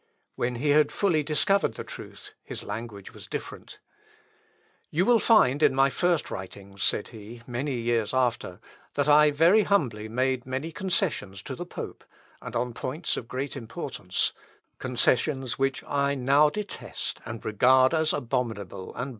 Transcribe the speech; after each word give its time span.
When 0.33 0.55
he 0.55 0.69
had 0.69 0.91
fully 0.91 1.21
discovered 1.21 1.75
the 1.75 1.83
truth, 1.83 2.33
his 2.43 2.63
language 2.63 3.13
was 3.13 3.27
different. 3.27 3.77
"You 4.89 5.05
will 5.05 5.19
find 5.19 5.61
in 5.61 5.75
my 5.75 5.91
first 5.91 6.31
writings," 6.31 6.81
said 6.81 7.09
he, 7.09 7.43
many 7.45 7.75
years 7.75 8.11
after, 8.11 8.59
"that 8.95 9.07
I 9.07 9.29
very 9.29 9.61
humbly 9.61 10.09
made 10.09 10.47
many 10.47 10.71
concessions 10.71 11.43
to 11.43 11.55
the 11.55 11.67
pope, 11.67 12.03
and 12.41 12.55
on 12.55 12.73
points 12.73 13.15
of 13.15 13.27
great 13.27 13.55
importance; 13.55 14.33
concessions 14.79 15.59
which 15.59 15.83
I 15.83 16.15
now 16.15 16.49
detest, 16.49 17.19
and 17.23 17.45
regard 17.45 17.93
as 17.93 18.11
abominable 18.11 18.87
and 18.87 18.89
blasphemous." 18.91 19.07